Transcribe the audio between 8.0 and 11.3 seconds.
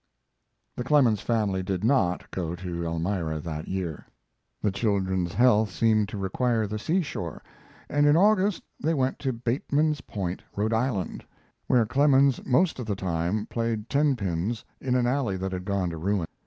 in August they went to Bateman's Point, Rhode Island,